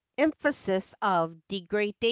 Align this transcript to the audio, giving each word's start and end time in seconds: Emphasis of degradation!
Emphasis 0.17 0.95
of 1.03 1.37
degradation! 1.47 1.93